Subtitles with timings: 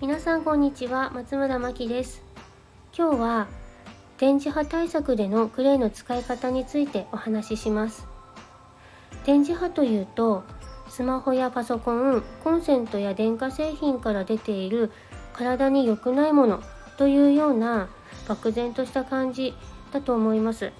[0.00, 2.20] 皆さんこんにちは松村真希です。
[2.98, 3.46] 今日は
[4.18, 8.04] 電磁波対策でのクレイの使い方についてお話しします。
[9.24, 10.42] 電磁波というと
[10.88, 14.90] スマホやパソコンコンセントや電化製品から出ている
[15.32, 16.60] 体に良くないもの
[16.98, 17.88] というような
[18.28, 19.54] 漠然とした感じ
[19.92, 20.72] だと思います。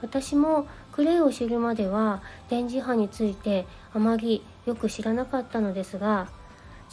[0.00, 6.28] 私もクレイを知るまでは電磁波についてあまりよく知らなかったのですが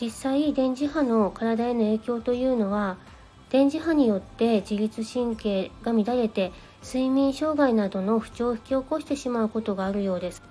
[0.00, 2.96] 実際電磁波の体への影響というのは
[3.50, 10.42] 電磁波によって自律神経が乱れて睡眠障害などの不調を引き起こしてしまうことがあるようです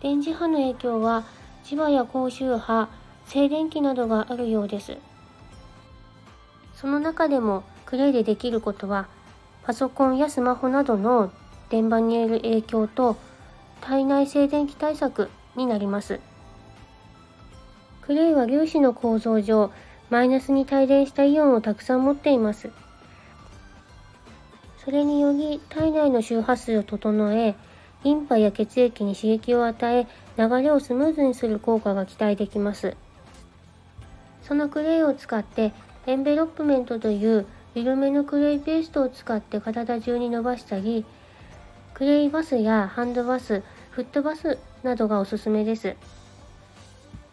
[0.00, 1.24] 電磁波の影響は
[1.64, 2.88] 磁場や高周波
[3.26, 4.96] 静電気などがあるようです
[6.74, 9.08] その中でもクレイでできることは
[9.64, 11.32] パソコンやスマホなどの
[11.70, 13.16] 電場による影響と
[13.80, 16.20] 体内静電気対策になります。
[18.06, 19.70] クレイは粒子の構造上、
[20.10, 22.70] マイナスに帯電したイオンをたくさん持っています。
[24.84, 27.54] それにより体内の周波数を整え、
[28.02, 32.94] リンパや血液に刺激を与え、流れをスムーズにする効果が期待できます。
[34.42, 35.72] そのクレイを使って
[36.06, 41.06] envelopment という緩めのクレイペーストを使って体中に伸ばしたり、
[41.94, 45.96] クレイバスやハンドバス、フットバスなどがおすすめです。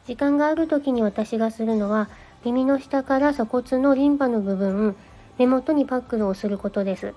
[0.08, 2.10] 時間がある時に私がするのは、
[2.44, 4.96] 耳の下から鎖骨のリンパの部分、
[5.38, 7.14] 目元にパックルをすることです。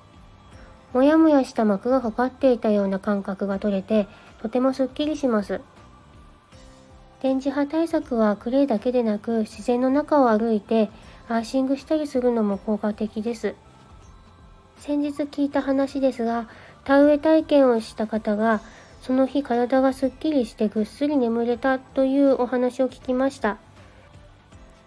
[0.92, 4.06] もやもやした膜がかかっていたような感覚が取れて、
[4.40, 5.60] とてもすっきりします。
[7.22, 10.90] 電磁波対策はクレイだけでなく自然の中を歩いて
[11.26, 13.54] アーシングしたりするのも効果的です。
[14.76, 16.48] 先日聞いた話ですが、
[16.84, 18.60] 田植え体験をした方が
[19.04, 23.58] その日体がすっきりしてぐっすり眠れたというお話を聞きました。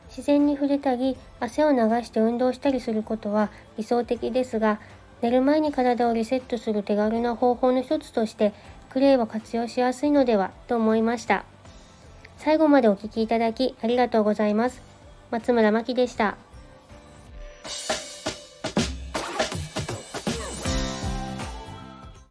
[0.09, 4.80] 自然に触れたり、汗を流して運動したりすることは理想的ですが、
[5.22, 8.53] 寝る前に体をリセットする手軽な方法の一つとして、
[8.90, 11.46] クレイは活用しやすいのではと思いました。
[12.40, 14.81] 最後までお聴きいただきありがとうございます。
[15.30, 16.38] 松村真希でした。